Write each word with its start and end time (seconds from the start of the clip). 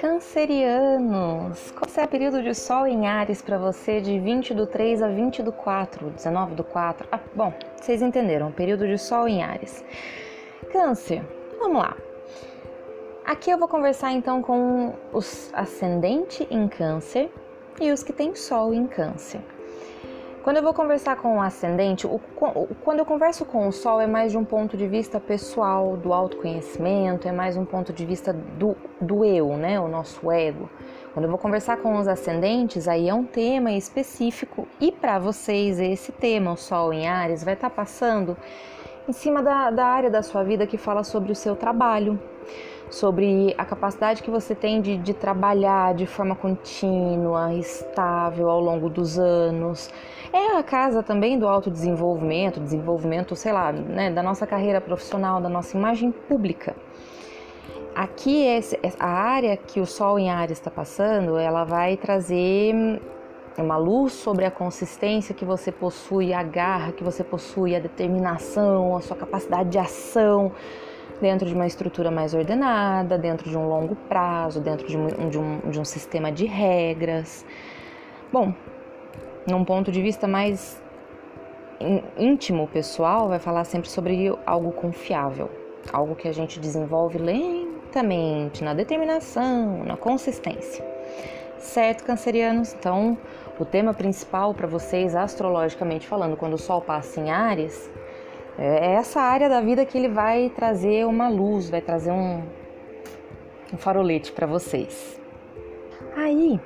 Cancerianos, 0.00 1.72
qual 1.72 1.90
é 1.96 2.04
o 2.04 2.08
período 2.08 2.42
de 2.42 2.54
Sol 2.54 2.86
em 2.86 3.06
Ares 3.06 3.42
para 3.42 3.58
você 3.58 4.00
de 4.00 4.18
20 4.18 4.54
do 4.54 4.66
3 4.66 5.02
a 5.02 5.08
20 5.08 5.42
do 5.42 5.52
4, 5.52 6.10
19 6.10 6.54
do 6.54 6.64
4? 6.64 7.08
Ah, 7.10 7.20
bom, 7.34 7.52
vocês 7.76 8.02
entenderam, 8.02 8.52
período 8.52 8.86
de 8.86 8.96
Sol 8.98 9.28
em 9.28 9.42
Ares. 9.42 9.84
Câncer, 10.72 11.22
vamos 11.58 11.82
lá. 11.82 11.96
Aqui 13.24 13.50
eu 13.50 13.58
vou 13.58 13.68
conversar 13.68 14.12
então 14.12 14.42
com 14.42 14.94
os 15.12 15.50
ascendente 15.52 16.46
em 16.50 16.66
Câncer 16.68 17.30
e 17.80 17.92
os 17.92 18.02
que 18.02 18.12
têm 18.12 18.34
Sol 18.34 18.72
em 18.72 18.86
Câncer. 18.86 19.40
Quando 20.48 20.56
eu 20.56 20.62
vou 20.62 20.72
conversar 20.72 21.16
com 21.16 21.36
o 21.36 21.42
ascendente, 21.42 22.06
o, 22.06 22.18
quando 22.82 23.00
eu 23.00 23.04
converso 23.04 23.44
com 23.44 23.68
o 23.68 23.70
Sol 23.70 24.00
é 24.00 24.06
mais 24.06 24.32
de 24.32 24.38
um 24.38 24.46
ponto 24.46 24.78
de 24.78 24.88
vista 24.88 25.20
pessoal, 25.20 25.94
do 25.94 26.10
autoconhecimento, 26.10 27.28
é 27.28 27.32
mais 27.32 27.54
um 27.54 27.66
ponto 27.66 27.92
de 27.92 28.06
vista 28.06 28.32
do, 28.32 28.74
do 28.98 29.26
eu, 29.26 29.58
né? 29.58 29.78
O 29.78 29.88
nosso 29.88 30.32
ego. 30.32 30.70
Quando 31.12 31.26
eu 31.26 31.30
vou 31.30 31.38
conversar 31.38 31.76
com 31.76 31.98
os 31.98 32.08
ascendentes, 32.08 32.88
aí 32.88 33.10
é 33.10 33.12
um 33.12 33.24
tema 33.24 33.72
específico 33.72 34.66
e 34.80 34.90
para 34.90 35.18
vocês 35.18 35.78
esse 35.78 36.12
tema, 36.12 36.52
o 36.52 36.56
Sol 36.56 36.94
em 36.94 37.06
Ares, 37.06 37.44
vai 37.44 37.52
estar 37.52 37.68
tá 37.68 37.76
passando 37.76 38.34
em 39.06 39.12
cima 39.12 39.42
da, 39.42 39.70
da 39.70 39.84
área 39.84 40.08
da 40.08 40.22
sua 40.22 40.42
vida 40.44 40.66
que 40.66 40.78
fala 40.78 41.04
sobre 41.04 41.30
o 41.30 41.36
seu 41.36 41.56
trabalho, 41.56 42.18
sobre 42.90 43.54
a 43.58 43.64
capacidade 43.64 44.22
que 44.22 44.30
você 44.30 44.54
tem 44.54 44.80
de, 44.80 44.96
de 44.96 45.14
trabalhar 45.14 45.94
de 45.94 46.06
forma 46.06 46.34
contínua, 46.34 47.54
estável 47.54 48.48
ao 48.50 48.60
longo 48.60 48.88
dos 48.88 49.18
anos. 49.18 49.90
É 50.32 50.56
a 50.56 50.62
casa 50.62 51.02
também 51.02 51.38
do 51.38 51.46
autodesenvolvimento, 51.46 52.60
desenvolvimento, 52.60 53.34
sei 53.36 53.52
lá, 53.52 53.72
né, 53.72 54.10
da 54.10 54.22
nossa 54.22 54.46
carreira 54.46 54.80
profissional, 54.80 55.40
da 55.40 55.48
nossa 55.48 55.76
imagem 55.76 56.10
pública. 56.10 56.74
Aqui, 57.94 58.46
a 59.00 59.08
área 59.08 59.56
que 59.56 59.80
o 59.80 59.86
Sol 59.86 60.18
em 60.18 60.30
Ares 60.30 60.58
está 60.58 60.70
passando, 60.70 61.36
ela 61.36 61.64
vai 61.64 61.96
trazer 61.96 63.00
uma 63.56 63.76
luz 63.76 64.12
sobre 64.12 64.44
a 64.44 64.50
consistência 64.50 65.34
que 65.34 65.44
você 65.44 65.72
possui, 65.72 66.32
a 66.32 66.42
garra 66.44 66.92
que 66.92 67.02
você 67.02 67.24
possui, 67.24 67.74
a 67.74 67.80
determinação, 67.80 68.96
a 68.96 69.00
sua 69.00 69.16
capacidade 69.16 69.70
de 69.70 69.78
ação 69.78 70.52
dentro 71.20 71.46
de 71.46 71.54
uma 71.54 71.66
estrutura 71.66 72.10
mais 72.10 72.34
ordenada, 72.34 73.18
dentro 73.18 73.48
de 73.48 73.56
um 73.56 73.68
longo 73.68 73.94
prazo, 73.94 74.60
dentro 74.60 74.86
de 74.86 74.96
um, 74.96 75.28
de 75.28 75.38
um, 75.38 75.58
de 75.70 75.80
um 75.80 75.84
sistema 75.84 76.30
de 76.30 76.46
regras. 76.46 77.44
Bom, 78.32 78.52
num 79.46 79.64
ponto 79.64 79.90
de 79.90 80.00
vista 80.02 80.28
mais 80.28 80.80
íntimo, 82.16 82.66
pessoal, 82.68 83.28
vai 83.28 83.38
falar 83.38 83.64
sempre 83.64 83.88
sobre 83.88 84.36
algo 84.44 84.72
confiável, 84.72 85.50
algo 85.92 86.14
que 86.14 86.28
a 86.28 86.32
gente 86.32 86.58
desenvolve 86.58 87.18
lentamente 87.18 88.64
na 88.64 88.74
determinação, 88.74 89.84
na 89.84 89.96
consistência. 89.96 90.84
Certo, 91.58 92.04
cancerianos? 92.04 92.72
Então, 92.74 93.16
o 93.58 93.64
tema 93.64 93.92
principal 93.92 94.54
para 94.54 94.66
vocês, 94.66 95.16
astrologicamente 95.16 96.06
falando, 96.06 96.36
quando 96.36 96.54
o 96.54 96.58
Sol 96.58 96.80
passa 96.80 97.20
em 97.20 97.30
Ares, 97.30 97.90
é 98.58 98.94
essa 98.94 99.20
área 99.20 99.48
da 99.48 99.60
vida 99.60 99.86
que 99.86 99.96
ele 99.96 100.08
vai 100.08 100.50
trazer 100.50 101.06
uma 101.06 101.28
luz, 101.28 101.70
vai 101.70 101.80
trazer 101.80 102.10
um, 102.10 102.42
um 103.72 103.76
farolete 103.76 104.32
para 104.32 104.46
vocês. 104.46 105.18
Aí, 106.16 106.60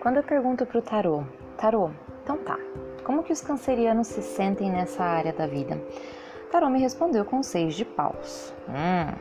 quando 0.00 0.16
eu 0.16 0.24
pergunto 0.24 0.66
para 0.66 0.78
o 0.78 0.82
tarô, 0.82 1.22
tarô, 1.56 1.90
então 2.24 2.36
tá, 2.38 2.58
como 3.04 3.22
que 3.22 3.32
os 3.32 3.40
cancerianos 3.40 4.08
se 4.08 4.22
sentem 4.22 4.70
nessa 4.70 5.04
área 5.04 5.32
da 5.32 5.46
vida? 5.46 5.80
Tarô 6.50 6.68
me 6.68 6.80
respondeu 6.80 7.24
com 7.24 7.42
seis 7.44 7.74
de 7.74 7.84
paus. 7.84 8.52
Hum, 8.68 9.14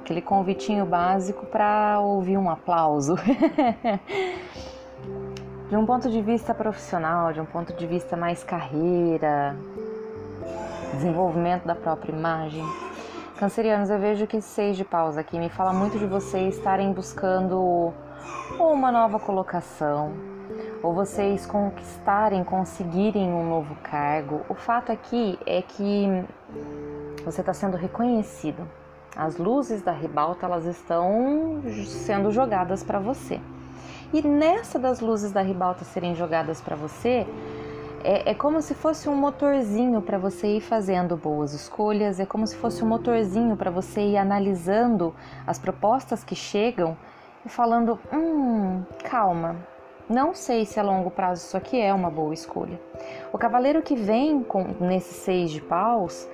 aquele 0.00 0.20
convitinho 0.20 0.84
básico 0.84 1.46
para 1.46 1.98
ouvir 2.00 2.36
um 2.36 2.50
aplauso. 2.50 3.14
de 5.68 5.76
um 5.76 5.86
ponto 5.86 6.10
de 6.10 6.20
vista 6.20 6.52
profissional, 6.52 7.32
de 7.32 7.40
um 7.40 7.46
ponto 7.46 7.72
de 7.72 7.86
vista 7.86 8.16
mais 8.16 8.44
carreira, 8.44 9.56
desenvolvimento 10.94 11.64
da 11.64 11.74
própria 11.74 12.12
imagem. 12.12 12.64
Cancerianos, 13.38 13.88
eu 13.88 13.98
vejo 13.98 14.26
que 14.26 14.40
seis 14.40 14.76
de 14.76 14.84
paus 14.84 15.16
aqui 15.16 15.38
me 15.38 15.48
fala 15.48 15.72
muito 15.72 15.98
de 15.98 16.06
vocês 16.06 16.56
estarem 16.56 16.92
buscando 16.92 17.92
uma 18.58 18.90
nova 18.90 19.20
colocação, 19.20 20.12
ou 20.82 20.92
vocês 20.92 21.46
conquistarem, 21.46 22.42
conseguirem 22.42 23.32
um 23.32 23.48
novo 23.48 23.76
cargo. 23.82 24.40
O 24.48 24.54
fato 24.54 24.90
aqui 24.90 25.38
é 25.46 25.62
que 25.62 26.24
você 27.24 27.40
está 27.40 27.52
sendo 27.52 27.76
reconhecido. 27.76 28.66
As 29.16 29.36
luzes 29.36 29.82
da 29.82 29.92
ribalta 29.92 30.46
elas 30.46 30.64
estão 30.64 31.60
sendo 31.86 32.30
jogadas 32.30 32.82
para 32.82 32.98
você. 32.98 33.40
E 34.12 34.22
nessa 34.22 34.78
das 34.78 35.00
luzes 35.00 35.32
da 35.32 35.42
ribalta 35.42 35.84
serem 35.84 36.14
jogadas 36.14 36.60
para 36.60 36.74
você, 36.74 37.26
é, 38.04 38.30
é 38.30 38.34
como 38.34 38.60
se 38.62 38.74
fosse 38.74 39.08
um 39.08 39.14
motorzinho 39.14 40.00
para 40.00 40.18
você 40.18 40.56
ir 40.56 40.60
fazendo 40.60 41.16
boas 41.16 41.52
escolhas, 41.52 42.20
é 42.20 42.26
como 42.26 42.46
se 42.46 42.56
fosse 42.56 42.82
um 42.84 42.86
motorzinho 42.88 43.56
para 43.56 43.70
você 43.70 44.00
ir 44.00 44.16
analisando 44.16 45.14
as 45.46 45.58
propostas 45.58 46.22
que 46.24 46.34
chegam 46.34 46.96
e 47.44 47.48
falando: 47.48 47.98
hum, 48.12 48.82
calma, 49.04 49.56
não 50.08 50.34
sei 50.34 50.64
se 50.64 50.80
a 50.80 50.82
longo 50.82 51.10
prazo 51.10 51.46
isso 51.46 51.56
aqui 51.56 51.80
é 51.80 51.92
uma 51.92 52.10
boa 52.10 52.32
escolha. 52.32 52.80
O 53.32 53.38
cavaleiro 53.38 53.82
que 53.82 53.94
vem 53.94 54.42
com 54.42 54.64
nesses 54.80 55.16
seis 55.16 55.50
de 55.50 55.60
paus, 55.60 56.28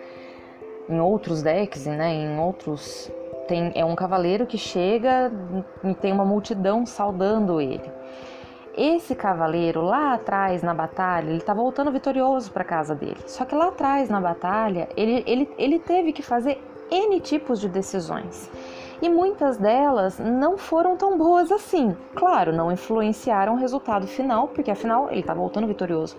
em 0.88 1.00
outros 1.00 1.42
decks, 1.42 1.86
né, 1.86 2.12
em 2.12 2.38
outros 2.38 3.10
tem, 3.48 3.72
é 3.74 3.84
um 3.84 3.94
cavaleiro 3.94 4.46
que 4.46 4.58
chega 4.58 5.30
e 5.82 5.94
tem 5.94 6.12
uma 6.12 6.24
multidão 6.24 6.86
saudando 6.86 7.60
ele. 7.60 7.90
Esse 8.76 9.14
cavaleiro 9.14 9.80
lá 9.82 10.14
atrás 10.14 10.60
na 10.60 10.74
batalha, 10.74 11.28
ele 11.28 11.38
está 11.38 11.54
voltando 11.54 11.92
vitorioso 11.92 12.50
para 12.50 12.64
casa 12.64 12.92
dele. 12.92 13.18
Só 13.24 13.44
que 13.44 13.54
lá 13.54 13.68
atrás 13.68 14.08
na 14.08 14.20
batalha, 14.20 14.88
ele, 14.96 15.22
ele, 15.26 15.48
ele 15.56 15.78
teve 15.78 16.12
que 16.12 16.22
fazer 16.22 16.60
N 16.90 17.20
tipos 17.20 17.60
de 17.60 17.68
decisões. 17.68 18.50
E 19.00 19.08
muitas 19.08 19.58
delas 19.58 20.18
não 20.18 20.58
foram 20.58 20.96
tão 20.96 21.16
boas 21.16 21.52
assim. 21.52 21.96
Claro, 22.16 22.52
não 22.52 22.72
influenciaram 22.72 23.54
o 23.54 23.58
resultado 23.58 24.08
final, 24.08 24.48
porque 24.48 24.72
afinal 24.72 25.08
ele 25.08 25.20
está 25.20 25.34
voltando 25.34 25.68
vitorioso. 25.68 26.16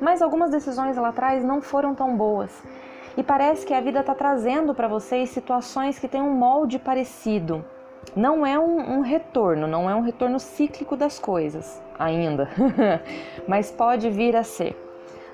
Mas 0.00 0.22
algumas 0.22 0.50
decisões 0.50 0.96
lá 0.96 1.08
atrás 1.08 1.44
não 1.44 1.60
foram 1.60 1.94
tão 1.94 2.16
boas. 2.16 2.62
E 3.18 3.22
parece 3.22 3.66
que 3.66 3.74
a 3.74 3.80
vida 3.80 4.00
está 4.00 4.14
trazendo 4.14 4.74
para 4.74 4.88
vocês 4.88 5.28
situações 5.28 5.98
que 5.98 6.08
têm 6.08 6.22
um 6.22 6.32
molde 6.32 6.78
parecido. 6.78 7.64
Não 8.16 8.44
é 8.44 8.58
um, 8.58 8.98
um 8.98 9.00
retorno, 9.00 9.66
não 9.66 9.88
é 9.88 9.94
um 9.94 10.00
retorno 10.00 10.40
cíclico 10.40 10.96
das 10.96 11.18
coisas 11.18 11.80
ainda, 11.98 12.48
mas 13.46 13.70
pode 13.70 14.10
vir 14.10 14.34
a 14.36 14.42
ser. 14.42 14.76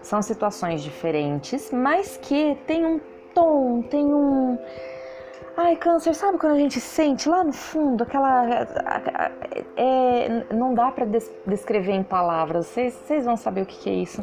São 0.02 0.20
situações 0.20 0.82
diferentes, 0.82 1.70
mas 1.70 2.18
que 2.18 2.58
tem 2.66 2.84
um 2.84 3.00
tom, 3.34 3.82
tem 3.82 4.04
um. 4.04 4.58
Ai, 5.56 5.76
câncer, 5.76 6.14
sabe 6.14 6.36
quando 6.36 6.52
a 6.52 6.58
gente 6.58 6.80
sente 6.80 7.28
lá 7.28 7.42
no 7.42 7.52
fundo 7.52 8.02
aquela. 8.02 8.44
É, 9.76 10.44
não 10.52 10.74
dá 10.74 10.90
para 10.90 11.06
descrever 11.46 11.92
em 11.92 12.02
palavras, 12.02 12.66
vocês 12.66 13.24
vão 13.24 13.36
saber 13.36 13.62
o 13.62 13.66
que, 13.66 13.78
que 13.78 13.88
é 13.88 13.94
isso. 13.94 14.22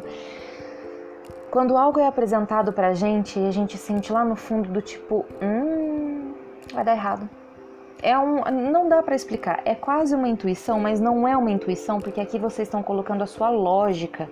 Quando 1.50 1.76
algo 1.76 1.98
é 1.98 2.06
apresentado 2.06 2.72
pra 2.72 2.94
gente 2.94 3.38
e 3.38 3.46
a 3.46 3.50
gente 3.50 3.76
sente 3.76 4.12
lá 4.12 4.24
no 4.24 4.36
fundo 4.36 4.70
do 4.70 4.80
tipo, 4.80 5.26
hum, 5.42 6.32
vai 6.72 6.84
dar 6.84 6.92
errado 6.92 7.28
é 8.02 8.18
um, 8.18 8.42
não 8.70 8.88
dá 8.88 9.02
para 9.02 9.14
explicar. 9.14 9.62
É 9.64 9.74
quase 9.74 10.14
uma 10.14 10.28
intuição, 10.28 10.80
mas 10.80 11.00
não 11.00 11.26
é 11.26 11.36
uma 11.36 11.50
intuição 11.50 12.00
porque 12.00 12.20
aqui 12.20 12.38
vocês 12.38 12.66
estão 12.66 12.82
colocando 12.82 13.22
a 13.22 13.26
sua 13.26 13.48
lógica 13.48 14.28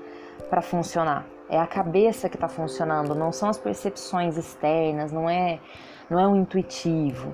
para 0.50 0.60
funcionar. 0.60 1.24
É 1.48 1.58
a 1.58 1.66
cabeça 1.66 2.28
que 2.28 2.36
está 2.36 2.48
funcionando, 2.48 3.14
não 3.14 3.32
são 3.32 3.48
as 3.48 3.58
percepções 3.58 4.36
externas, 4.36 5.12
não 5.12 5.30
é, 5.30 5.60
não 6.08 6.18
é 6.18 6.26
um 6.26 6.36
intuitivo. 6.36 7.32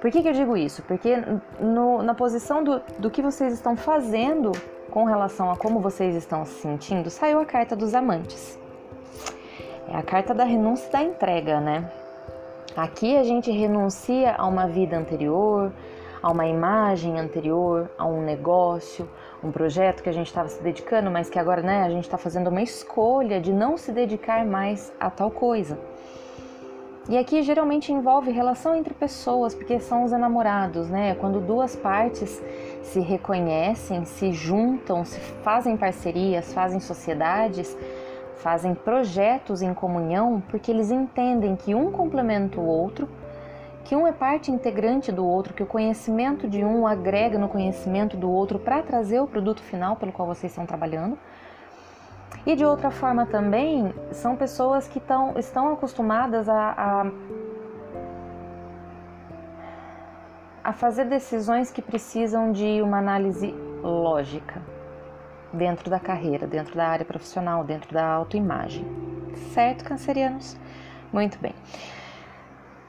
Por 0.00 0.10
que, 0.10 0.22
que 0.22 0.28
eu 0.28 0.32
digo 0.32 0.56
isso? 0.56 0.82
Porque 0.82 1.16
no, 1.60 2.02
na 2.02 2.14
posição 2.14 2.62
do, 2.62 2.80
do 2.98 3.10
que 3.10 3.22
vocês 3.22 3.54
estão 3.54 3.76
fazendo 3.76 4.52
com 4.90 5.04
relação 5.04 5.50
a 5.50 5.56
como 5.56 5.80
vocês 5.80 6.14
estão 6.14 6.44
se 6.44 6.60
sentindo, 6.60 7.08
saiu 7.10 7.40
a 7.40 7.46
carta 7.46 7.74
dos 7.74 7.94
amantes. 7.94 8.58
É 9.88 9.96
a 9.96 10.02
carta 10.02 10.34
da 10.34 10.44
renúncia 10.44 10.88
e 10.88 10.92
da 10.92 11.02
entrega, 11.02 11.60
né? 11.60 11.90
Aqui 12.76 13.16
a 13.16 13.22
gente 13.22 13.52
renuncia 13.52 14.34
a 14.36 14.44
uma 14.48 14.66
vida 14.66 14.98
anterior, 14.98 15.72
a 16.20 16.32
uma 16.32 16.44
imagem 16.44 17.20
anterior, 17.20 17.88
a 17.96 18.04
um 18.04 18.20
negócio, 18.20 19.08
um 19.44 19.52
projeto 19.52 20.02
que 20.02 20.08
a 20.08 20.12
gente 20.12 20.26
estava 20.26 20.48
se 20.48 20.60
dedicando, 20.60 21.08
mas 21.08 21.30
que 21.30 21.38
agora 21.38 21.62
né, 21.62 21.84
a 21.84 21.88
gente 21.88 22.02
está 22.02 22.18
fazendo 22.18 22.48
uma 22.48 22.62
escolha 22.62 23.40
de 23.40 23.52
não 23.52 23.76
se 23.76 23.92
dedicar 23.92 24.44
mais 24.44 24.92
a 24.98 25.08
tal 25.08 25.30
coisa. 25.30 25.78
E 27.08 27.16
aqui 27.16 27.42
geralmente 27.42 27.92
envolve 27.92 28.32
relação 28.32 28.74
entre 28.74 28.92
pessoas, 28.92 29.54
porque 29.54 29.78
são 29.78 30.02
os 30.02 30.12
enamorados, 30.12 30.88
né? 30.88 31.14
Quando 31.14 31.38
duas 31.38 31.76
partes 31.76 32.42
se 32.82 32.98
reconhecem, 32.98 34.04
se 34.04 34.32
juntam, 34.32 35.04
se 35.04 35.20
fazem 35.20 35.76
parcerias, 35.76 36.52
fazem 36.52 36.80
sociedades 36.80 37.76
fazem 38.36 38.74
projetos 38.74 39.62
em 39.62 39.72
comunhão 39.72 40.42
porque 40.48 40.70
eles 40.70 40.90
entendem 40.90 41.56
que 41.56 41.74
um 41.74 41.90
complementa 41.90 42.60
o 42.60 42.66
outro, 42.66 43.08
que 43.84 43.94
um 43.94 44.06
é 44.06 44.12
parte 44.12 44.50
integrante 44.50 45.12
do 45.12 45.26
outro, 45.26 45.54
que 45.54 45.62
o 45.62 45.66
conhecimento 45.66 46.48
de 46.48 46.64
um 46.64 46.86
agrega 46.86 47.38
no 47.38 47.48
conhecimento 47.48 48.16
do 48.16 48.30
outro 48.30 48.58
para 48.58 48.82
trazer 48.82 49.20
o 49.20 49.26
produto 49.26 49.62
final 49.62 49.96
pelo 49.96 50.12
qual 50.12 50.26
vocês 50.26 50.52
estão 50.52 50.66
trabalhando. 50.66 51.18
E 52.46 52.54
de 52.56 52.64
outra 52.64 52.90
forma 52.90 53.26
também, 53.26 53.94
são 54.10 54.36
pessoas 54.36 54.88
que 54.88 55.00
tão, 55.00 55.38
estão 55.38 55.72
acostumadas 55.72 56.48
a, 56.48 56.74
a, 56.76 57.10
a 60.64 60.72
fazer 60.72 61.04
decisões 61.04 61.70
que 61.70 61.80
precisam 61.80 62.52
de 62.52 62.82
uma 62.82 62.98
análise 62.98 63.54
lógica 63.82 64.73
dentro 65.54 65.88
da 65.88 65.98
carreira, 65.98 66.46
dentro 66.46 66.74
da 66.74 66.86
área 66.86 67.04
profissional, 67.04 67.64
dentro 67.64 67.92
da 67.92 68.04
autoimagem. 68.04 68.84
Certo, 69.52 69.84
cancerianos? 69.84 70.56
Muito 71.12 71.38
bem. 71.38 71.54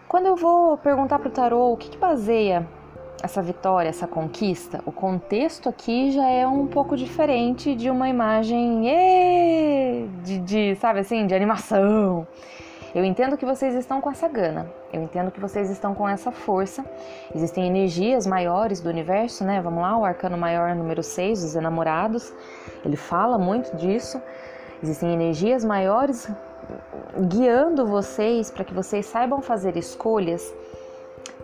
Quando 0.08 0.28
eu 0.28 0.36
vou 0.36 0.78
perguntar 0.78 1.20
para 1.20 1.28
o 1.28 1.32
tarô 1.32 1.74
o 1.74 1.78
que, 1.78 1.90
que 1.90 1.98
baseia 1.98 2.68
essa 3.24 3.42
vitória, 3.42 3.90
essa 3.90 4.08
conquista, 4.08 4.82
o 4.86 4.92
contexto 4.92 5.68
aqui 5.68 6.12
já 6.12 6.28
é 6.28 6.46
um 6.46 6.68
pouco 6.68 6.96
diferente 6.96 7.76
de 7.76 7.90
uma 7.90 8.08
imagem 8.08 8.84
de, 10.24 10.40
de, 10.40 10.76
sabe 10.76 11.00
assim, 11.00 11.26
de 11.26 11.34
animação. 11.34 12.28
Eu 12.96 13.04
entendo 13.04 13.36
que 13.36 13.46
vocês 13.46 13.76
estão 13.76 14.00
com 14.00 14.10
essa 14.10 14.26
gana, 14.30 14.72
eu 14.94 15.04
entendo 15.04 15.30
que 15.30 15.42
vocês 15.42 15.70
estão 15.70 15.94
com 15.94 16.08
essa 16.08 16.32
força. 16.32 16.82
Existem 17.36 17.68
energias 17.68 18.26
maiores 18.26 18.80
do 18.80 18.88
universo, 18.90 19.44
né? 19.44 19.60
Vamos 19.62 19.82
lá, 19.82 19.98
o 19.98 20.06
arcano 20.06 20.38
maior 20.38 20.74
número 20.74 21.04
6, 21.04 21.44
os 21.44 21.56
enamorados, 21.58 22.34
ele 22.86 22.96
fala 22.96 23.38
muito 23.38 23.76
disso. 23.76 24.22
Existem 24.82 25.14
energias 25.14 25.66
maiores 25.66 26.32
guiando 27.28 27.86
vocês 27.86 28.50
para 28.50 28.64
que 28.64 28.74
vocês 28.74 29.06
saibam 29.06 29.42
fazer 29.42 29.76
escolhas 29.76 30.54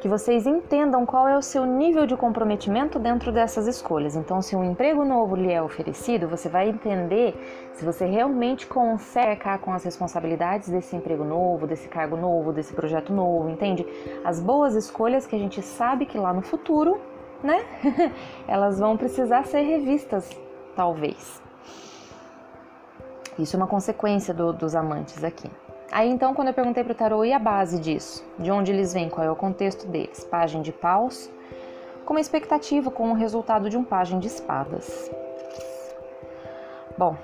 que 0.01 0.07
vocês 0.07 0.47
entendam 0.47 1.05
qual 1.05 1.27
é 1.27 1.37
o 1.37 1.43
seu 1.43 1.63
nível 1.63 2.07
de 2.07 2.17
comprometimento 2.17 2.97
dentro 2.97 3.31
dessas 3.31 3.67
escolhas. 3.67 4.15
Então, 4.15 4.41
se 4.41 4.55
um 4.55 4.63
emprego 4.63 5.05
novo 5.05 5.35
lhe 5.35 5.53
é 5.53 5.61
oferecido, 5.61 6.27
você 6.27 6.49
vai 6.49 6.69
entender 6.69 7.35
se 7.73 7.85
você 7.85 8.07
realmente 8.07 8.65
consegue 8.65 9.29
arcar 9.29 9.59
com 9.59 9.71
as 9.71 9.83
responsabilidades 9.83 10.69
desse 10.69 10.95
emprego 10.95 11.23
novo, 11.23 11.67
desse 11.67 11.87
cargo 11.87 12.17
novo, 12.17 12.51
desse 12.51 12.73
projeto 12.73 13.13
novo, 13.13 13.47
entende? 13.47 13.85
As 14.25 14.39
boas 14.39 14.75
escolhas 14.75 15.27
que 15.27 15.35
a 15.35 15.39
gente 15.39 15.61
sabe 15.61 16.07
que 16.07 16.17
lá 16.17 16.33
no 16.33 16.41
futuro, 16.41 16.99
né, 17.43 17.63
elas 18.47 18.79
vão 18.79 18.97
precisar 18.97 19.45
ser 19.45 19.61
revistas, 19.61 20.27
talvez. 20.75 21.39
Isso 23.37 23.55
é 23.55 23.57
uma 23.57 23.67
consequência 23.67 24.33
do, 24.33 24.51
dos 24.51 24.73
amantes 24.73 25.23
aqui. 25.23 25.49
Aí 25.91 26.09
então, 26.09 26.33
quando 26.33 26.47
eu 26.47 26.53
perguntei 26.53 26.83
para 26.83 26.93
o 26.93 26.95
tarô 26.95 27.25
e 27.25 27.33
a 27.33 27.39
base 27.39 27.77
disso, 27.79 28.25
de 28.39 28.49
onde 28.49 28.71
eles 28.71 28.93
vêm, 28.93 29.09
qual 29.09 29.27
é 29.27 29.29
o 29.29 29.35
contexto 29.35 29.85
deles, 29.87 30.23
página 30.23 30.63
de 30.63 30.71
paus, 30.71 31.29
com 32.05 32.13
uma 32.13 32.21
expectativa 32.21 32.89
com 32.89 33.11
o 33.11 33.13
resultado 33.13 33.69
de 33.69 33.77
um 33.77 33.83
página 33.83 34.19
de 34.19 34.27
espadas. 34.27 35.11
Bom, 36.97 37.17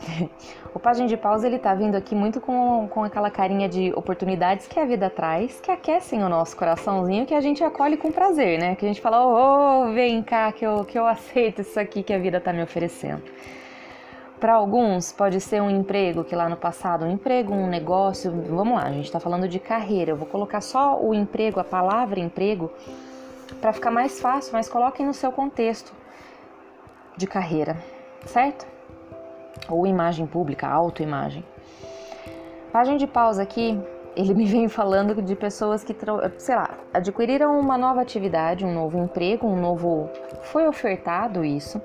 o 0.74 0.78
página 0.78 1.06
de 1.06 1.16
paus 1.16 1.44
ele 1.44 1.58
tá 1.58 1.74
vindo 1.74 1.94
aqui 1.94 2.14
muito 2.14 2.40
com, 2.40 2.88
com 2.88 3.04
aquela 3.04 3.30
carinha 3.30 3.68
de 3.68 3.92
oportunidades 3.94 4.66
que 4.66 4.80
a 4.80 4.86
vida 4.86 5.10
traz, 5.10 5.60
que 5.60 5.70
aquecem 5.70 6.24
o 6.24 6.28
nosso 6.28 6.56
coraçãozinho, 6.56 7.26
que 7.26 7.34
a 7.34 7.40
gente 7.40 7.62
acolhe 7.62 7.98
com 7.98 8.10
prazer, 8.10 8.58
né? 8.58 8.76
Que 8.76 8.86
a 8.86 8.88
gente 8.88 9.00
fala, 9.00 9.26
ô, 9.26 9.88
oh, 9.88 9.92
vem 9.92 10.22
cá 10.22 10.50
que 10.52 10.64
eu, 10.64 10.86
que 10.86 10.98
eu 10.98 11.04
aceito 11.08 11.60
isso 11.60 11.78
aqui 11.78 12.02
que 12.02 12.14
a 12.14 12.18
vida 12.18 12.40
tá 12.40 12.50
me 12.50 12.62
oferecendo. 12.62 13.22
Para 14.40 14.54
alguns, 14.54 15.10
pode 15.10 15.40
ser 15.40 15.60
um 15.60 15.68
emprego 15.68 16.22
que 16.22 16.36
lá 16.36 16.48
no 16.48 16.56
passado, 16.56 17.04
um 17.04 17.10
emprego, 17.10 17.52
um 17.52 17.66
negócio. 17.66 18.30
Vamos 18.48 18.74
lá, 18.74 18.84
a 18.84 18.92
gente 18.92 19.06
está 19.06 19.18
falando 19.18 19.48
de 19.48 19.58
carreira. 19.58 20.12
Eu 20.12 20.16
vou 20.16 20.28
colocar 20.28 20.60
só 20.60 21.00
o 21.00 21.12
emprego, 21.12 21.58
a 21.58 21.64
palavra 21.64 22.20
emprego, 22.20 22.70
para 23.60 23.72
ficar 23.72 23.90
mais 23.90 24.20
fácil, 24.20 24.52
mas 24.52 24.68
coloquem 24.68 25.04
no 25.04 25.12
seu 25.12 25.32
contexto 25.32 25.92
de 27.16 27.26
carreira, 27.26 27.76
certo? 28.26 28.64
Ou 29.68 29.84
imagem 29.84 30.24
pública, 30.24 30.68
autoimagem. 30.68 31.44
Página 32.70 32.96
de 32.96 33.08
pausa 33.08 33.42
aqui, 33.42 33.76
ele 34.14 34.34
me 34.34 34.44
vem 34.46 34.68
falando 34.68 35.20
de 35.20 35.34
pessoas 35.34 35.82
que, 35.82 35.96
sei 36.38 36.54
lá, 36.54 36.70
adquiriram 36.94 37.58
uma 37.58 37.76
nova 37.76 38.00
atividade, 38.00 38.64
um 38.64 38.72
novo 38.72 38.98
emprego, 38.98 39.48
um 39.48 39.60
novo. 39.60 40.08
Foi 40.44 40.68
ofertado 40.68 41.44
isso 41.44 41.82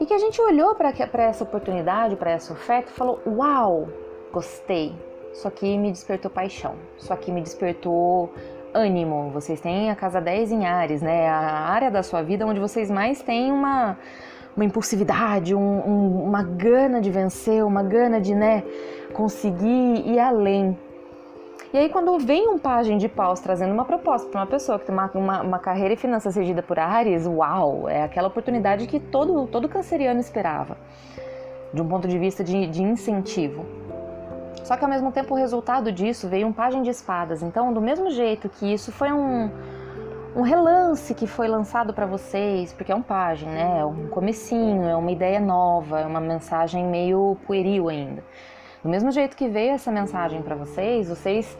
e 0.00 0.06
que 0.06 0.14
a 0.14 0.18
gente 0.18 0.40
olhou 0.40 0.74
para 0.74 0.92
essa 1.22 1.44
oportunidade, 1.44 2.16
para 2.16 2.30
essa 2.30 2.52
oferta 2.52 2.90
e 2.90 2.94
falou: 2.94 3.20
Uau, 3.26 3.88
gostei. 4.32 4.94
Isso 5.32 5.46
aqui 5.46 5.76
me 5.76 5.90
despertou 5.90 6.30
paixão. 6.30 6.74
Isso 6.96 7.12
aqui 7.12 7.30
me 7.30 7.40
despertou 7.40 8.32
ânimo. 8.72 9.30
Vocês 9.30 9.60
têm 9.60 9.90
a 9.90 9.96
casa 9.96 10.20
10 10.20 10.52
em 10.52 10.66
Ares, 10.66 11.02
né? 11.02 11.28
A 11.28 11.68
área 11.70 11.90
da 11.90 12.02
sua 12.02 12.22
vida 12.22 12.46
onde 12.46 12.60
vocês 12.60 12.90
mais 12.90 13.22
têm 13.22 13.52
uma, 13.52 13.98
uma 14.56 14.64
impulsividade, 14.64 15.54
um, 15.54 15.60
um, 15.60 16.24
uma 16.24 16.42
gana 16.42 17.00
de 17.00 17.10
vencer, 17.10 17.64
uma 17.64 17.82
gana 17.82 18.20
de 18.20 18.34
né, 18.34 18.62
conseguir 19.12 20.06
ir 20.06 20.18
além. 20.18 20.76
E 21.70 21.76
aí, 21.76 21.90
quando 21.90 22.18
vem 22.18 22.48
um 22.48 22.58
pajem 22.58 22.96
de 22.96 23.10
paus 23.10 23.40
trazendo 23.40 23.74
uma 23.74 23.84
proposta 23.84 24.26
para 24.30 24.40
uma 24.40 24.46
pessoa 24.46 24.78
que 24.78 24.86
tem 24.86 24.94
uma, 24.94 25.10
uma, 25.12 25.42
uma, 25.42 25.58
carreira 25.58 25.92
e 25.92 25.96
finanças 25.98 26.34
regida 26.34 26.62
por 26.62 26.78
Ares, 26.78 27.26
uau, 27.26 27.86
é 27.86 28.02
aquela 28.02 28.28
oportunidade 28.28 28.86
que 28.86 28.98
todo, 28.98 29.46
todo 29.48 29.68
canceriano 29.68 30.18
esperava, 30.18 30.78
de 31.74 31.82
um 31.82 31.86
ponto 31.86 32.08
de 32.08 32.18
vista 32.18 32.42
de, 32.42 32.66
de 32.66 32.82
incentivo. 32.82 33.66
Só 34.64 34.78
que 34.78 34.84
ao 34.84 34.88
mesmo 34.88 35.12
tempo 35.12 35.34
o 35.34 35.36
resultado 35.36 35.92
disso 35.92 36.26
veio 36.26 36.46
um 36.46 36.54
pajem 36.54 36.82
de 36.82 36.88
espadas. 36.88 37.42
Então, 37.42 37.70
do 37.70 37.82
mesmo 37.82 38.10
jeito 38.10 38.48
que 38.48 38.72
isso 38.72 38.90
foi 38.90 39.12
um, 39.12 39.50
um 40.34 40.40
relance 40.40 41.14
que 41.14 41.26
foi 41.26 41.48
lançado 41.48 41.92
para 41.92 42.06
vocês, 42.06 42.72
porque 42.72 42.92
é 42.92 42.94
um 42.94 43.02
pajem, 43.02 43.46
né? 43.46 43.80
É 43.80 43.84
um 43.84 44.08
comecinho, 44.08 44.84
é 44.84 44.96
uma 44.96 45.10
ideia 45.10 45.38
nova, 45.38 46.00
é 46.00 46.06
uma 46.06 46.20
mensagem 46.20 46.86
meio 46.86 47.36
pueril 47.46 47.90
ainda. 47.90 48.24
Do 48.88 48.90
mesmo 48.90 49.10
jeito 49.10 49.36
que 49.36 49.46
veio 49.48 49.72
essa 49.72 49.92
mensagem 49.92 50.40
para 50.40 50.56
vocês, 50.56 51.10
vocês 51.10 51.58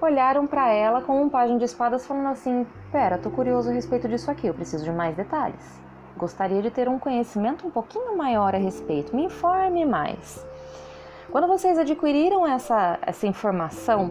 olharam 0.00 0.46
para 0.46 0.72
ela 0.72 1.02
com 1.02 1.20
um 1.20 1.28
página 1.28 1.58
de 1.58 1.66
espadas 1.66 2.06
falando 2.06 2.28
assim: 2.28 2.66
"Pera, 2.90 3.18
tô 3.18 3.28
curioso 3.28 3.68
a 3.68 3.74
respeito 3.74 4.08
disso 4.08 4.30
aqui, 4.30 4.46
eu 4.46 4.54
preciso 4.54 4.82
de 4.82 4.90
mais 4.90 5.14
detalhes. 5.14 5.78
Gostaria 6.16 6.62
de 6.62 6.70
ter 6.70 6.88
um 6.88 6.98
conhecimento 6.98 7.66
um 7.66 7.70
pouquinho 7.70 8.16
maior 8.16 8.54
a 8.54 8.58
respeito. 8.58 9.14
Me 9.14 9.26
informe 9.26 9.84
mais." 9.84 10.46
Quando 11.30 11.46
vocês 11.46 11.78
adquiriram 11.78 12.46
essa 12.46 12.98
essa 13.02 13.26
informação, 13.26 14.10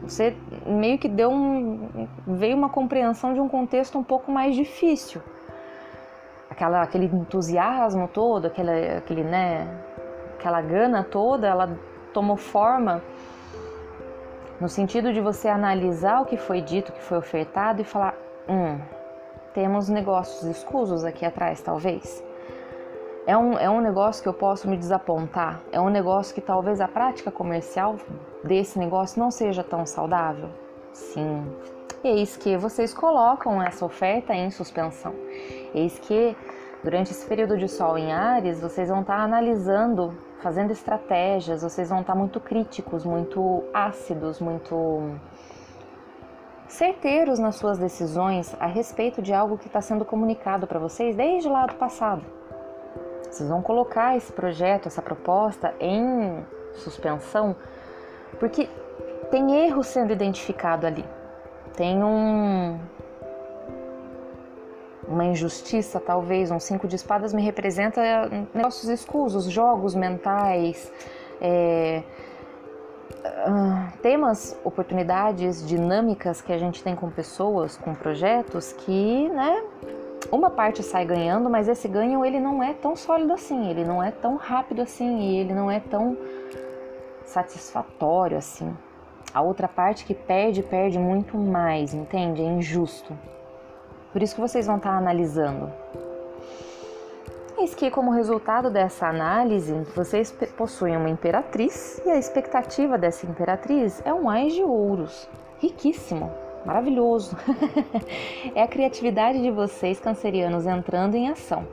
você 0.00 0.36
meio 0.64 0.98
que 0.98 1.08
deu 1.08 1.32
um 1.32 2.06
veio 2.28 2.56
uma 2.56 2.68
compreensão 2.68 3.34
de 3.34 3.40
um 3.40 3.48
contexto 3.48 3.98
um 3.98 4.04
pouco 4.04 4.30
mais 4.30 4.54
difícil. 4.54 5.20
Aquela, 6.48 6.80
aquele 6.80 7.06
entusiasmo 7.06 8.06
todo, 8.06 8.46
aquele, 8.46 8.98
aquele 8.98 9.24
né, 9.24 9.66
aquela 10.38 10.62
gana 10.62 11.02
toda, 11.02 11.48
ela 11.48 11.76
tomou 12.18 12.36
forma 12.36 13.00
no 14.60 14.68
sentido 14.68 15.12
de 15.12 15.20
você 15.20 15.46
analisar 15.46 16.20
o 16.20 16.24
que 16.24 16.36
foi 16.36 16.60
dito, 16.60 16.88
o 16.88 16.92
que 16.92 17.00
foi 17.00 17.16
ofertado 17.16 17.80
e 17.80 17.84
falar: 17.84 18.12
hum, 18.48 18.80
temos 19.54 19.88
negócios 19.88 20.42
escusos 20.42 21.04
aqui 21.04 21.24
atrás, 21.24 21.60
talvez. 21.60 22.24
É 23.24 23.36
um, 23.36 23.56
é 23.56 23.70
um 23.70 23.80
negócio 23.80 24.20
que 24.20 24.28
eu 24.28 24.34
posso 24.34 24.68
me 24.68 24.76
desapontar? 24.76 25.60
É 25.70 25.80
um 25.80 25.90
negócio 25.90 26.34
que 26.34 26.40
talvez 26.40 26.80
a 26.80 26.88
prática 26.88 27.30
comercial 27.30 27.94
desse 28.42 28.80
negócio 28.80 29.20
não 29.20 29.30
seja 29.30 29.62
tão 29.62 29.86
saudável? 29.86 30.48
Sim. 30.92 31.46
Eis 32.02 32.36
que 32.36 32.56
vocês 32.56 32.92
colocam 32.92 33.62
essa 33.62 33.84
oferta 33.84 34.34
em 34.34 34.50
suspensão. 34.50 35.14
Eis 35.72 35.98
que 36.00 36.36
durante 36.82 37.12
esse 37.12 37.24
período 37.26 37.56
de 37.56 37.68
sol 37.68 37.96
em 37.96 38.12
Ares, 38.12 38.60
vocês 38.60 38.88
vão 38.88 39.02
estar 39.02 39.20
analisando 39.20 40.16
fazendo 40.40 40.70
estratégias, 40.70 41.62
vocês 41.62 41.88
vão 41.88 42.00
estar 42.00 42.14
muito 42.14 42.40
críticos, 42.40 43.04
muito 43.04 43.64
ácidos, 43.72 44.40
muito 44.40 45.18
certeiros 46.68 47.38
nas 47.38 47.56
suas 47.56 47.78
decisões 47.78 48.54
a 48.60 48.66
respeito 48.66 49.22
de 49.22 49.32
algo 49.32 49.56
que 49.56 49.66
está 49.66 49.80
sendo 49.80 50.04
comunicado 50.04 50.66
para 50.66 50.78
vocês 50.78 51.16
desde 51.16 51.48
lá 51.48 51.66
do 51.66 51.74
passado. 51.74 52.24
Vocês 53.30 53.48
vão 53.48 53.62
colocar 53.62 54.16
esse 54.16 54.32
projeto, 54.32 54.86
essa 54.86 55.02
proposta 55.02 55.74
em 55.80 56.44
suspensão, 56.74 57.56
porque 58.38 58.68
tem 59.30 59.66
erro 59.66 59.82
sendo 59.82 60.12
identificado 60.12 60.86
ali. 60.86 61.04
Tem 61.76 62.02
um, 62.02 62.78
uma 65.08 65.24
injustiça, 65.24 65.98
talvez. 65.98 66.50
Um 66.50 66.60
cinco 66.60 66.86
de 66.86 66.96
espadas 66.96 67.32
me 67.32 67.42
representa 67.42 68.02
negócios 68.54 68.88
escusos, 68.88 69.44
jogos 69.44 69.94
mentais, 69.94 70.92
é, 71.40 72.02
uh, 73.24 73.98
temas, 74.00 74.58
oportunidades, 74.64 75.66
dinâmicas 75.66 76.40
que 76.40 76.52
a 76.52 76.58
gente 76.58 76.82
tem 76.82 76.94
com 76.94 77.10
pessoas, 77.10 77.76
com 77.76 77.94
projetos 77.94 78.72
que, 78.72 79.28
né, 79.28 79.62
uma 80.30 80.50
parte 80.50 80.82
sai 80.82 81.04
ganhando, 81.04 81.48
mas 81.48 81.68
esse 81.68 81.88
ganho 81.88 82.24
ele 82.24 82.40
não 82.40 82.62
é 82.62 82.74
tão 82.74 82.94
sólido 82.94 83.32
assim, 83.32 83.70
ele 83.70 83.84
não 83.84 84.02
é 84.02 84.10
tão 84.10 84.36
rápido 84.36 84.82
assim 84.82 85.20
e 85.20 85.38
ele 85.38 85.54
não 85.54 85.70
é 85.70 85.80
tão 85.80 86.16
satisfatório 87.24 88.36
assim. 88.36 88.76
A 89.32 89.42
outra 89.42 89.68
parte 89.68 90.04
que 90.04 90.14
perde, 90.14 90.62
perde 90.62 90.98
muito 90.98 91.36
mais, 91.36 91.94
entende? 91.94 92.42
É 92.42 92.46
injusto. 92.46 93.16
Por 94.12 94.22
isso 94.22 94.34
que 94.34 94.40
vocês 94.40 94.66
vão 94.66 94.76
estar 94.76 94.96
analisando. 94.96 95.70
Eis 97.58 97.74
que, 97.74 97.90
como 97.90 98.12
resultado 98.12 98.70
dessa 98.70 99.08
análise, 99.08 99.74
vocês 99.94 100.30
possuem 100.56 100.96
uma 100.96 101.10
imperatriz 101.10 102.00
e 102.06 102.10
a 102.10 102.16
expectativa 102.16 102.96
dessa 102.96 103.26
imperatriz 103.26 104.00
é 104.04 104.14
um 104.14 104.30
ais 104.30 104.54
de 104.54 104.62
ouros, 104.62 105.28
riquíssimo, 105.58 106.30
maravilhoso. 106.64 107.36
é 108.54 108.62
a 108.62 108.68
criatividade 108.68 109.42
de 109.42 109.50
vocês, 109.50 109.98
cancerianos, 109.98 110.66
entrando 110.66 111.16
em 111.16 111.28
ação. 111.30 111.66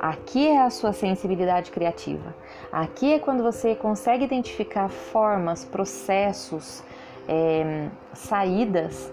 Aqui 0.00 0.48
é 0.48 0.62
a 0.62 0.70
sua 0.70 0.92
sensibilidade 0.92 1.70
criativa. 1.70 2.34
Aqui 2.72 3.12
é 3.12 3.18
quando 3.18 3.42
você 3.42 3.74
consegue 3.74 4.24
identificar 4.24 4.88
formas, 4.88 5.64
processos, 5.64 6.82
é, 7.28 7.88
saídas 8.12 9.12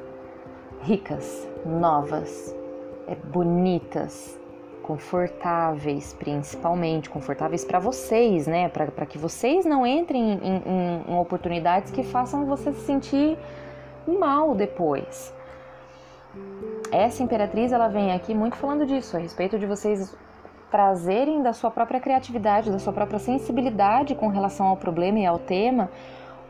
ricas, 0.84 1.48
novas, 1.66 2.56
é, 3.08 3.16
bonitas, 3.16 4.40
confortáveis, 4.82 6.14
principalmente 6.14 7.10
confortáveis 7.10 7.64
para 7.64 7.80
vocês, 7.80 8.48
né? 8.48 8.68
Para 8.68 9.06
que 9.06 9.18
vocês 9.18 9.66
não 9.66 9.86
entrem 9.86 10.34
em, 10.34 10.38
em, 10.44 11.04
em 11.08 11.20
oportunidades 11.20 11.92
que 11.92 12.04
façam 12.04 12.46
você 12.46 12.74
se 12.74 12.82
sentir 12.82 13.38
mal 14.08 14.56
depois. 14.56 15.34
Essa 16.92 17.24
imperatriz 17.24 17.72
ela 17.72 17.88
vem 17.88 18.12
aqui 18.12 18.34
muito 18.34 18.56
falando 18.56 18.86
disso, 18.86 19.16
a 19.16 19.20
respeito 19.20 19.60
de 19.60 19.66
vocês 19.66 20.16
trazerem 20.70 21.44
da 21.44 21.54
sua 21.54 21.70
própria 21.70 22.00
criatividade, 22.00 22.72
da 22.72 22.80
sua 22.80 22.94
própria 22.94 23.20
sensibilidade 23.20 24.16
com 24.16 24.28
relação 24.30 24.68
ao 24.68 24.78
problema 24.78 25.20
e 25.20 25.26
ao 25.26 25.38
tema, 25.38 25.90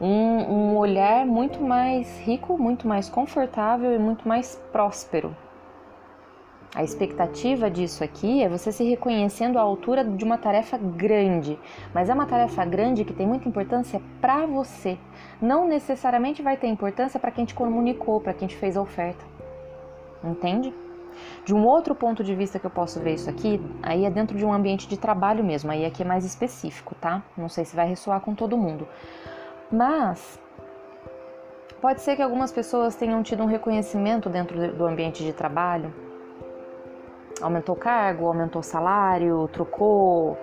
um, 0.02 0.52
um 0.52 0.78
olhar 0.78 1.26
muito 1.28 1.62
mais 1.62 2.20
rico, 2.22 2.58
muito 2.58 2.88
mais 2.88 3.08
confortável 3.08 3.94
e 3.94 4.00
muito 4.00 4.28
mais 4.28 4.60
próspero. 4.72 5.36
A 6.74 6.84
expectativa 6.84 7.70
disso 7.70 8.02
aqui 8.04 8.42
é 8.42 8.50
você 8.50 8.72
se 8.72 8.84
reconhecendo 8.86 9.60
à 9.60 9.62
altura 9.62 10.06
de 10.06 10.24
uma 10.24 10.38
tarefa 10.38 10.78
grande, 10.78 11.60
mas 11.94 12.10
é 12.10 12.14
uma 12.14 12.26
tarefa 12.26 12.64
grande 12.64 13.04
que 13.04 13.14
tem 13.14 13.28
muita 13.28 13.48
importância 13.48 14.02
para 14.22 14.46
você. 14.46 14.98
Não 15.42 15.68
necessariamente 15.68 16.42
vai 16.42 16.56
ter 16.56 16.68
importância 16.68 17.20
para 17.20 17.30
quem 17.30 17.46
te 17.46 17.54
comunicou, 17.54 18.22
para 18.22 18.34
quem 18.34 18.48
te 18.48 18.56
fez 18.56 18.78
a 18.78 18.82
oferta. 18.82 19.24
Entende? 20.24 20.74
De 21.44 21.54
um 21.54 21.66
outro 21.66 21.94
ponto 21.94 22.24
de 22.24 22.34
vista 22.34 22.58
que 22.58 22.66
eu 22.66 22.72
posso 22.72 23.02
ver 23.02 23.16
isso 23.16 23.30
aqui, 23.30 23.62
aí 23.84 24.06
é 24.06 24.10
dentro 24.10 24.38
de 24.38 24.46
um 24.46 24.54
ambiente 24.54 24.88
de 24.88 24.98
trabalho 24.98 25.44
mesmo, 25.44 25.70
aí 25.70 25.86
aqui 25.86 26.04
é 26.04 26.06
mais 26.06 26.24
específico, 26.24 26.96
tá? 26.96 27.22
Não 27.38 27.50
sei 27.50 27.66
se 27.66 27.76
vai 27.76 27.88
ressoar 27.88 28.22
com 28.22 28.34
todo 28.34 28.58
mundo. 28.58 28.88
Mas 29.72 30.40
pode 31.80 32.02
ser 32.02 32.16
que 32.16 32.22
algumas 32.22 32.52
pessoas 32.52 32.96
tenham 32.96 33.24
tido 33.24 33.42
um 33.44 33.48
reconhecimento 33.48 34.30
dentro 34.30 34.74
do 34.74 34.86
ambiente 34.86 35.24
de 35.24 35.34
trabalho. 35.34 35.94
Aumentou 37.42 37.76
cargo, 37.76 38.28
aumentou 38.28 38.62
salário, 38.62 39.48
trocou 39.52 40.38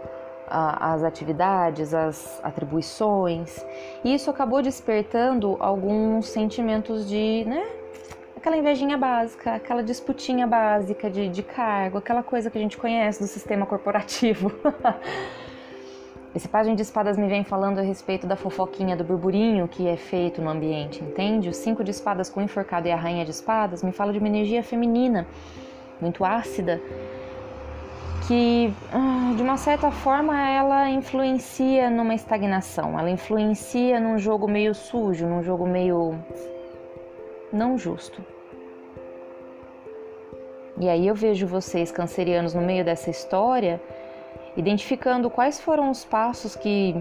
as 0.50 1.04
atividades, 1.04 1.92
as 1.92 2.40
atribuições. 2.42 3.64
E 4.02 4.14
isso 4.14 4.30
acabou 4.30 4.62
despertando 4.62 5.56
alguns 5.60 6.26
sentimentos 6.28 7.06
de, 7.06 7.44
né, 7.46 7.68
aquela 8.36 8.56
invejinha 8.56 8.96
básica, 8.96 9.54
aquela 9.54 9.82
disputinha 9.82 10.46
básica 10.46 11.10
de, 11.10 11.28
de 11.28 11.42
cargo, 11.42 11.98
aquela 11.98 12.22
coisa 12.22 12.50
que 12.50 12.56
a 12.56 12.60
gente 12.60 12.78
conhece 12.78 13.20
do 13.20 13.26
sistema 13.26 13.66
corporativo. 13.66 14.50
Esse 16.38 16.48
página 16.48 16.76
de 16.76 16.82
espadas 16.82 17.18
me 17.18 17.26
vem 17.26 17.42
falando 17.42 17.80
a 17.80 17.82
respeito 17.82 18.24
da 18.24 18.36
fofoquinha 18.36 18.96
do 18.96 19.02
burburinho 19.02 19.66
que 19.66 19.88
é 19.88 19.96
feito 19.96 20.40
no 20.40 20.48
ambiente, 20.48 21.02
entende? 21.02 21.48
O 21.48 21.52
cinco 21.52 21.82
de 21.82 21.90
espadas 21.90 22.30
com 22.30 22.38
o 22.38 22.42
enforcado 22.44 22.86
e 22.86 22.92
a 22.92 22.96
rainha 22.96 23.24
de 23.24 23.32
espadas 23.32 23.82
me 23.82 23.90
fala 23.90 24.12
de 24.12 24.20
uma 24.20 24.28
energia 24.28 24.62
feminina, 24.62 25.26
muito 26.00 26.24
ácida, 26.24 26.80
que 28.28 28.72
ah, 28.92 29.34
de 29.34 29.42
uma 29.42 29.56
certa 29.56 29.90
forma 29.90 30.40
ela 30.48 30.88
influencia 30.88 31.90
numa 31.90 32.14
estagnação, 32.14 32.96
ela 32.96 33.10
influencia 33.10 33.98
num 33.98 34.16
jogo 34.16 34.46
meio 34.46 34.76
sujo, 34.76 35.26
num 35.26 35.42
jogo 35.42 35.66
meio 35.66 36.14
não 37.52 37.76
justo. 37.76 38.24
E 40.78 40.88
aí 40.88 41.08
eu 41.08 41.16
vejo 41.16 41.48
vocês 41.48 41.90
cancerianos 41.90 42.54
no 42.54 42.62
meio 42.62 42.84
dessa 42.84 43.10
história, 43.10 43.80
identificando 44.58 45.30
quais 45.30 45.60
foram 45.60 45.88
os 45.88 46.04
passos 46.04 46.56
que 46.56 46.94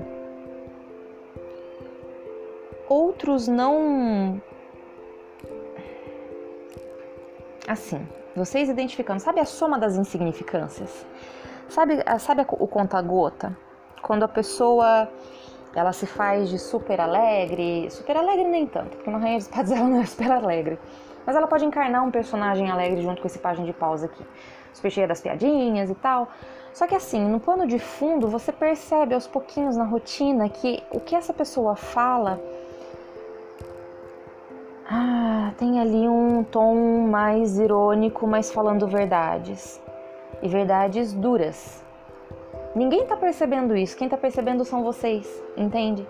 outros 2.88 3.48
não 3.48 4.40
assim, 7.68 8.08
vocês 8.36 8.70
identificando, 8.70 9.20
sabe 9.20 9.40
a 9.40 9.46
soma 9.46 9.80
das 9.80 9.98
insignificâncias? 9.98 11.06
Sabe, 11.68 11.96
sabe 12.20 12.46
o 12.48 12.68
conta-gota? 12.68 13.58
Quando 14.02 14.24
a 14.24 14.28
pessoa 14.28 15.10
ela 15.76 15.92
se 15.92 16.06
faz 16.06 16.50
de 16.50 16.58
super 16.60 17.02
alegre, 17.02 17.90
super 17.92 18.16
alegre 18.16 18.46
nem 18.46 18.66
tanto, 18.68 18.96
porque 18.96 19.10
uma 19.10 19.20
rainha 19.20 19.38
de 19.38 19.44
espadas 19.44 19.72
ela 19.74 19.88
não 19.88 20.00
é 20.00 20.06
super 20.06 20.32
alegre, 20.32 20.80
mas 21.26 21.36
ela 21.36 21.48
pode 21.48 21.66
encarnar 21.66 22.06
um 22.06 22.12
personagem 22.12 22.70
alegre 22.70 23.02
junto 23.02 23.20
com 23.20 23.28
esse 23.28 23.40
página 23.40 23.66
de 23.66 23.74
pausa 23.74 24.06
aqui, 24.06 24.24
super 24.78 24.92
cheia 24.92 25.08
das 25.08 25.22
piadinhas 25.22 25.90
e 25.90 25.96
tal. 25.96 26.30
Só 26.74 26.88
que 26.88 26.96
assim, 26.96 27.20
no 27.28 27.40
plano 27.40 27.68
de 27.68 27.80
fundo, 27.80 28.28
você 28.28 28.52
percebe 28.52 29.14
aos 29.14 29.28
pouquinhos 29.28 29.76
na 29.76 29.84
rotina 29.84 30.48
que 30.48 30.82
o 30.92 31.00
que 31.00 31.16
essa 31.16 31.34
pessoa 31.34 31.76
fala 31.76 32.40
ah, 34.90 35.52
tem 35.58 35.80
ali 35.80 36.08
um 36.08 36.44
tom 36.44 37.08
mais 37.08 37.60
irônico, 37.60 38.26
mas 38.26 38.52
falando 38.52 38.88
verdades. 38.88 39.82
E 40.42 40.48
verdades 40.48 41.14
duras, 41.14 41.84
Ninguém 42.78 43.02
está 43.02 43.18
percebendo 43.18 43.76
isso, 43.76 43.98
quem 43.98 44.06
está 44.06 44.16
percebendo 44.16 44.64
são 44.64 44.84
vocês, 44.84 45.28
entende? 45.58 46.08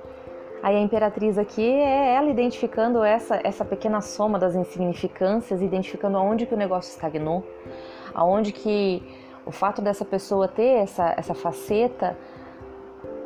Aí 0.61 0.75
a 0.75 0.81
imperatriz 0.81 1.37
aqui 1.37 1.65
é 1.65 2.15
ela 2.15 2.29
identificando 2.29 3.01
essa, 3.05 3.39
essa 3.41 3.63
pequena 3.63 4.01
soma 4.01 4.37
das 4.37 4.53
insignificâncias, 4.53 5.61
identificando 5.61 6.17
aonde 6.17 6.45
que 6.45 6.53
o 6.53 6.57
negócio 6.57 6.91
estagnou, 6.91 7.41
aonde 8.17 8.51
que 8.51 9.01
o 9.45 9.51
fato 9.51 9.81
dessa 9.81 10.03
pessoa 10.03 10.47
ter 10.47 10.83
essa, 10.83 11.13
essa 11.15 11.33
faceta 11.33 12.17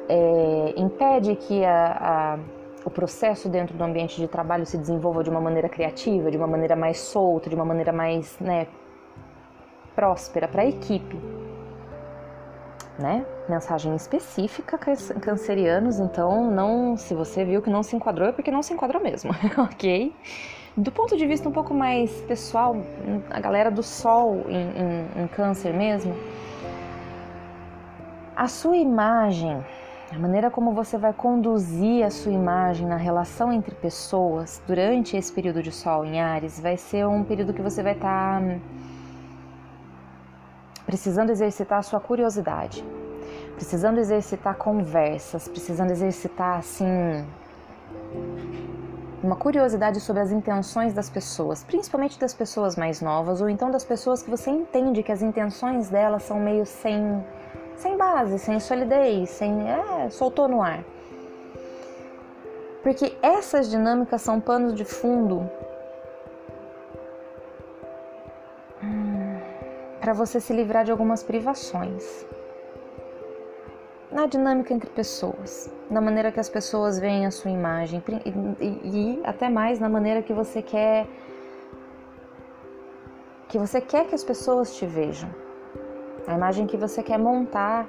é, 0.08 0.74
impede 0.78 1.36
que 1.36 1.66
a, 1.66 2.36
a, 2.36 2.40
o 2.86 2.92
processo 2.92 3.50
dentro 3.50 3.76
do 3.76 3.84
ambiente 3.84 4.18
de 4.18 4.28
trabalho 4.28 4.66
se 4.66 4.78
desenvolva 4.78 5.24
de 5.24 5.30
uma 5.32 5.42
maneira 5.42 5.70
criativa, 5.70 6.30
de 6.30 6.38
uma 6.38 6.48
maneira 6.48 6.76
mais 6.76 7.00
solta, 7.00 7.50
de 7.50 7.56
uma 7.56 7.66
maneira 7.66 7.92
mais 7.92 8.38
né, 8.40 8.68
próspera 9.96 10.48
para 10.48 10.62
a 10.64 10.68
equipe 10.68 11.18
né? 13.02 13.26
Mensagem 13.50 13.96
específica 13.96 14.78
cancerianos, 15.20 16.00
então 16.00 16.50
não, 16.50 16.96
se 16.96 17.14
você 17.14 17.44
viu 17.44 17.62
que 17.62 17.70
não 17.70 17.84
se 17.84 17.96
enquadrou 17.96 18.30
é 18.30 18.32
porque 18.32 18.52
não 18.52 18.62
se 18.62 18.74
enquadrou 18.74 19.02
mesmo, 19.02 19.32
ok? 19.58 20.14
Do 20.78 20.90
ponto 20.90 21.18
de 21.18 21.28
vista 21.28 21.50
um 21.50 21.52
pouco 21.52 21.74
mais 21.74 22.10
pessoal, 22.22 22.78
a 23.30 23.42
galera 23.42 23.70
do 23.70 23.84
Sol 23.84 24.46
em, 24.48 24.56
em, 24.56 25.24
em 25.24 25.28
câncer 25.28 25.74
mesmo, 25.74 26.16
a 28.34 28.48
sua 28.48 28.78
imagem, 28.78 29.62
a 30.10 30.18
maneira 30.18 30.50
como 30.50 30.72
você 30.72 30.98
vai 30.98 31.12
conduzir 31.12 32.06
a 32.06 32.10
sua 32.10 32.32
imagem 32.32 32.88
na 32.88 32.96
relação 32.96 33.52
entre 33.52 33.76
pessoas 33.76 34.64
durante 34.66 35.18
esse 35.18 35.34
período 35.34 35.62
de 35.62 35.74
Sol 35.74 36.06
em 36.06 36.22
Ares 36.22 36.58
vai 36.58 36.78
ser 36.78 37.06
um 37.06 37.26
período 37.26 37.54
que 37.54 37.62
você 37.62 37.84
vai 37.84 37.94
estar 37.94 38.40
tá 38.42 38.60
precisando 40.86 41.32
exercitar 41.32 41.80
a 41.80 41.84
sua 41.84 42.00
curiosidade, 42.00 42.82
precisando 43.56 43.98
exercitar 43.98 44.56
conversas, 44.56 45.50
precisando 45.50 45.92
exercitar 45.92 46.60
assim 46.60 47.26
uma 49.24 49.36
curiosidade 49.36 50.00
sobre 50.00 50.22
as 50.22 50.32
intenções 50.32 50.94
das 50.94 51.10
pessoas, 51.10 51.64
principalmente 51.64 52.20
das 52.20 52.34
pessoas 52.34 52.76
mais 52.76 53.02
novas 53.02 53.40
ou 53.42 53.50
então 53.50 53.70
das 53.70 53.86
pessoas 53.86 54.24
que 54.24 54.30
você 54.30 54.50
entende 54.50 55.04
que 55.04 55.12
as 55.12 55.22
intenções 55.22 55.90
delas 55.90 56.24
são 56.24 56.40
meio 56.40 56.66
sem 56.66 57.24
sem 57.76 57.98
base, 57.98 58.38
sem 58.38 58.60
solidez, 58.60 59.30
sem 59.30 59.68
é, 59.68 60.10
soltou 60.10 60.48
no 60.48 60.62
ar. 60.62 60.84
Porque 62.84 63.18
essas 63.22 63.70
dinâmicas 63.70 64.22
são 64.22 64.40
panos 64.40 64.76
de 64.76 64.86
fundo 64.86 65.50
para 70.00 70.14
você 70.14 70.40
se 70.40 70.52
livrar 70.52 70.84
de 70.84 70.92
algumas 70.92 71.22
privações. 71.24 72.26
Na 74.12 74.26
dinâmica 74.26 74.74
entre 74.74 74.90
pessoas, 74.90 75.72
na 75.90 76.02
maneira 76.02 76.34
que 76.34 76.40
as 76.40 76.50
pessoas 76.50 77.00
veem 77.00 77.26
a 77.26 77.32
sua 77.32 77.50
imagem 77.50 78.04
e, 78.60 78.66
e, 78.66 79.22
até 79.24 79.50
mais 79.50 79.80
na 79.80 79.88
maneira 79.88 80.22
que 80.22 80.34
você 80.34 80.62
quer 80.62 81.08
que 83.48 83.58
você 83.58 83.80
quer 83.80 84.08
que 84.08 84.16
as 84.16 84.24
pessoas 84.24 84.76
te 84.76 84.86
vejam, 84.86 85.30
a 86.28 86.34
imagem 86.34 86.68
que 86.68 86.78
você 86.78 87.02
quer 87.02 87.18
montar. 87.18 87.88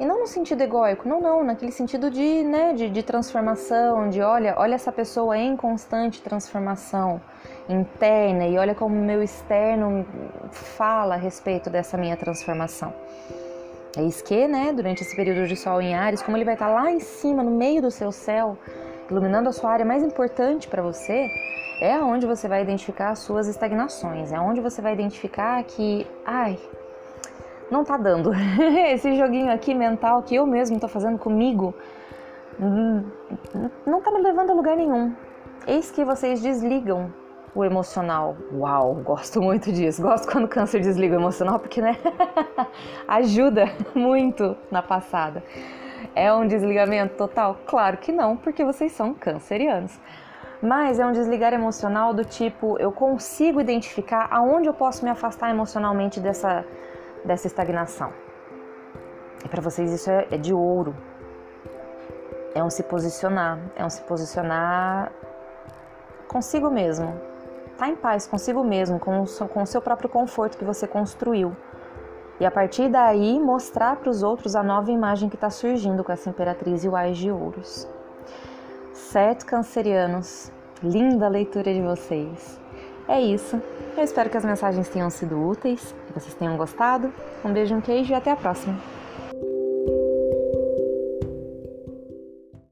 E 0.00 0.04
não 0.04 0.20
no 0.20 0.26
sentido 0.26 0.62
egóico, 0.62 1.08
não, 1.08 1.20
não, 1.20 1.44
naquele 1.44 1.70
sentido 1.70 2.10
de, 2.10 2.42
né, 2.42 2.72
de, 2.72 2.88
de 2.88 3.02
transformação, 3.02 4.08
de 4.08 4.20
olha, 4.20 4.54
olha 4.56 4.74
essa 4.74 4.90
pessoa 4.90 5.36
em 5.36 5.56
constante 5.56 6.22
transformação 6.22 7.20
interna 7.68 8.46
e 8.46 8.56
olha 8.56 8.74
como 8.74 8.96
o 8.96 9.04
meu 9.04 9.22
externo 9.22 10.04
fala 10.50 11.14
a 11.14 11.18
respeito 11.18 11.70
dessa 11.70 11.96
minha 11.96 12.16
transformação. 12.16 12.92
Eis 13.96 14.20
que, 14.20 14.48
né, 14.48 14.72
durante 14.72 15.02
esse 15.02 15.14
período 15.14 15.46
de 15.46 15.54
Sol 15.56 15.80
em 15.80 15.94
Ares, 15.94 16.20
como 16.22 16.36
ele 16.36 16.44
vai 16.44 16.54
estar 16.54 16.68
lá 16.68 16.90
em 16.90 16.98
cima, 16.98 17.42
no 17.42 17.50
meio 17.50 17.80
do 17.80 17.90
seu 17.90 18.10
céu, 18.10 18.58
iluminando 19.08 19.48
a 19.48 19.52
sua 19.52 19.70
área 19.70 19.84
mais 19.84 20.02
importante 20.02 20.66
para 20.66 20.82
você, 20.82 21.30
é 21.80 21.96
onde 21.98 22.26
você 22.26 22.48
vai 22.48 22.62
identificar 22.62 23.10
as 23.10 23.20
suas 23.20 23.46
estagnações, 23.46 24.32
é 24.32 24.40
onde 24.40 24.60
você 24.60 24.82
vai 24.82 24.94
identificar 24.94 25.62
que, 25.62 26.06
ai, 26.26 26.58
não 27.70 27.84
tá 27.84 27.96
dando. 27.96 28.32
Esse 28.92 29.14
joguinho 29.16 29.52
aqui 29.52 29.74
mental 29.74 30.22
que 30.22 30.34
eu 30.34 30.46
mesmo 30.46 30.80
tô 30.80 30.88
fazendo 30.88 31.18
comigo 31.18 31.74
não 33.86 34.00
tá 34.00 34.10
me 34.12 34.20
levando 34.20 34.50
a 34.50 34.54
lugar 34.54 34.76
nenhum. 34.76 35.12
Eis 35.66 35.90
que 35.90 36.04
vocês 36.04 36.40
desligam 36.40 37.12
o 37.54 37.64
emocional. 37.64 38.36
Uau, 38.52 38.94
gosto 38.96 39.40
muito 39.40 39.72
disso. 39.72 40.02
Gosto 40.02 40.30
quando 40.30 40.44
o 40.44 40.48
câncer 40.48 40.80
desliga 40.80 41.16
o 41.16 41.20
emocional 41.20 41.58
porque, 41.58 41.80
né, 41.80 41.96
ajuda 43.06 43.66
muito 43.94 44.56
na 44.70 44.82
passada. 44.82 45.42
É 46.14 46.32
um 46.32 46.46
desligamento 46.46 47.16
total? 47.16 47.58
Claro 47.66 47.96
que 47.96 48.12
não, 48.12 48.36
porque 48.36 48.64
vocês 48.64 48.92
são 48.92 49.14
cancerianos. 49.14 49.98
Mas 50.62 50.98
é 50.98 51.04
um 51.04 51.12
desligar 51.12 51.52
emocional 51.52 52.14
do 52.14 52.24
tipo, 52.24 52.78
eu 52.78 52.90
consigo 52.90 53.60
identificar 53.60 54.28
aonde 54.30 54.68
eu 54.68 54.74
posso 54.74 55.04
me 55.04 55.10
afastar 55.10 55.50
emocionalmente 55.50 56.20
dessa, 56.20 56.64
dessa 57.24 57.46
estagnação. 57.46 58.12
E 59.44 59.48
para 59.48 59.60
vocês 59.60 59.92
isso 59.92 60.10
é, 60.10 60.26
é 60.30 60.38
de 60.38 60.54
ouro. 60.54 60.96
É 62.54 62.62
um 62.62 62.70
se 62.70 62.82
posicionar, 62.84 63.58
é 63.76 63.84
um 63.84 63.90
se 63.90 64.00
posicionar 64.02 65.12
consigo 66.28 66.70
mesmo. 66.70 67.33
Tá 67.78 67.88
em 67.88 67.96
paz 67.96 68.26
consigo 68.26 68.62
mesmo, 68.62 69.00
com 69.00 69.22
o, 69.22 69.48
com 69.48 69.62
o 69.62 69.66
seu 69.66 69.82
próprio 69.82 70.08
conforto 70.08 70.56
que 70.56 70.64
você 70.64 70.86
construiu. 70.86 71.56
E 72.38 72.46
a 72.46 72.50
partir 72.50 72.88
daí 72.88 73.38
mostrar 73.40 73.96
para 73.96 74.10
os 74.10 74.22
outros 74.22 74.56
a 74.56 74.62
nova 74.62 74.90
imagem 74.90 75.28
que 75.28 75.36
está 75.36 75.50
surgindo 75.50 76.02
com 76.02 76.12
essa 76.12 76.28
imperatriz 76.28 76.84
e 76.84 76.88
o 76.88 76.96
Ais 76.96 77.16
de 77.16 77.30
Ouros. 77.30 77.88
Certo, 78.92 79.46
cancerianos? 79.46 80.52
Linda 80.82 81.28
leitura 81.28 81.72
de 81.72 81.80
vocês. 81.80 82.60
É 83.08 83.20
isso. 83.20 83.60
Eu 83.96 84.02
espero 84.02 84.30
que 84.30 84.36
as 84.36 84.44
mensagens 84.44 84.88
tenham 84.88 85.10
sido 85.10 85.40
úteis, 85.40 85.94
que 86.06 86.12
vocês 86.12 86.34
tenham 86.34 86.56
gostado. 86.56 87.12
Um 87.44 87.52
beijo, 87.52 87.74
um 87.74 87.80
queijo 87.80 88.12
e 88.12 88.14
até 88.14 88.30
a 88.30 88.36
próxima. 88.36 88.93